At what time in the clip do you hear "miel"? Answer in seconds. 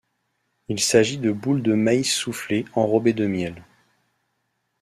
3.27-3.63